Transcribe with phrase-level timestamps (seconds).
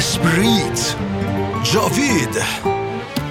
[0.00, 0.96] Esprit,
[1.62, 2.32] Javid,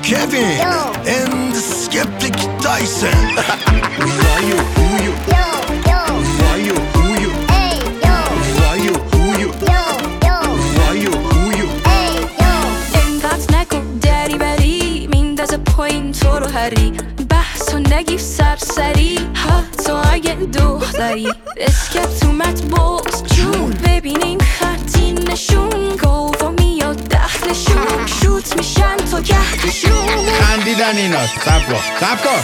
[0.04, 0.94] Kevin, Yo.
[1.08, 3.10] and Skeptic Tyson.
[3.98, 4.58] Who are you?
[4.78, 5.14] Who you?
[5.34, 5.46] Yo,
[5.90, 6.00] yo.
[6.22, 6.76] Who are you?
[6.94, 7.32] Who you?
[7.50, 7.74] Hey,
[8.06, 8.18] yo.
[8.54, 8.94] Who you?
[9.18, 9.82] You?
[10.14, 10.30] You?
[11.02, 11.30] You?
[30.70, 31.28] خندیدن اینا.
[31.28, 31.82] سب کن.
[32.00, 32.44] سب کن.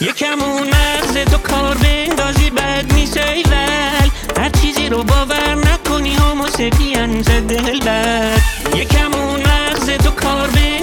[0.00, 6.48] یکم اون مغز تو کار بندازی بد میشه ایول هر چیزی رو باور نکنی همو
[6.48, 8.40] سپین دل بد
[8.74, 10.73] یکم اون مغز تو کار بندازی.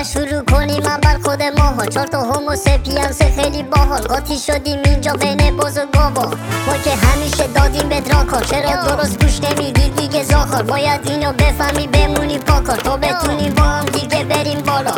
[0.00, 1.86] باید شروع کنیم اول خود ماها.
[1.86, 4.00] چهار تا هومو سپینس خیلی باحال.
[4.00, 6.26] قاطی شدیم اینجا بین باز و گاوا.
[6.66, 10.62] ما که همیشه دادیم به دراکا چرا درست گوش نمیدی دیگه زاخار.
[10.62, 12.76] باید اینو بفهمی بمونی پاکار.
[12.76, 14.94] تا بتونیم با هم دیگه بریم بالا.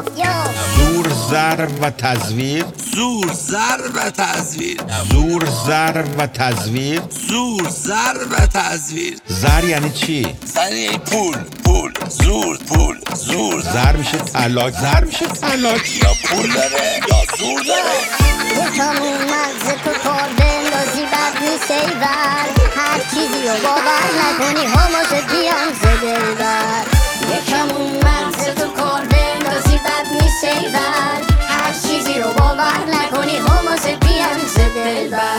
[0.76, 2.64] زور زر و تزویر.
[2.94, 4.80] زور زر و تزویر.
[5.10, 7.02] زور زر و تزویر.
[7.28, 9.18] زور زر و تزویر.
[9.26, 11.61] زر یعنی چی؟ زنی پول پول.
[12.12, 17.96] زور پول زور زر میشه طلاق زر میشه طلاق یا پول داره یا زور داره.
[18.52, 25.80] یکمون مغز تو کار بندازی بد نیست ایول هر چیزی رو باور نکنی هومو سپینس
[26.02, 26.84] دلبر
[27.32, 34.54] یکمون مغز تو کار بندازی بد نیست ایول هر چیزی رو باور نکنی هومو سپینس
[34.74, 35.31] دلبر یکم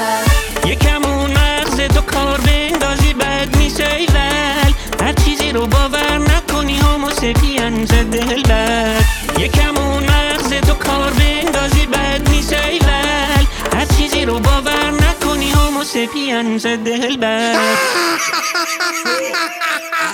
[7.64, 9.04] سپین دل بد
[9.40, 15.84] یکم اون مغز تو کار بندازی بد میشه ایول هر چیزی رو باور نکنی همو
[15.84, 17.56] سپین دل بد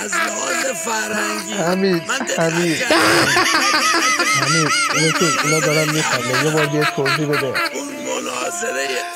[0.02, 1.52] از لحاظ فرهنگی.
[1.52, 2.02] حمید
[2.38, 2.82] حمید.
[4.40, 7.54] حمید اینو که اینا دارن میخنده یه بار دیگه توضیح بده.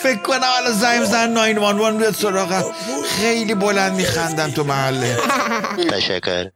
[0.02, 2.64] فکر کنم حالا زنگ بزن 911 بیاد سراغم
[3.20, 5.16] خیلی بلند میخندن تو محله.
[5.92, 6.50] تشکر